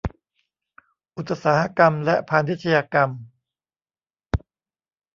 [1.15, 3.09] อุตสาหกรรมและพาณิชยกรรม